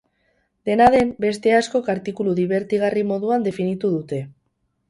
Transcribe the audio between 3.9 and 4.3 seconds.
dute.